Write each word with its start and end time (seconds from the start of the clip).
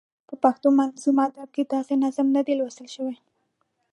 په 0.27 0.35
پښتو 0.43 0.67
منظوم 0.77 1.17
ادب 1.27 1.49
کې 1.55 1.63
داسې 1.73 1.93
نظم 2.03 2.27
نه 2.35 2.41
دی 2.45 2.53
لوستل 2.59 2.87
شوی. 2.95 3.15